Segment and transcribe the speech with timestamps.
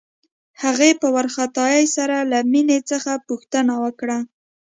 [0.63, 4.17] هغې په وارخطايۍ سره له مينې څخه پوښتنه وکړه.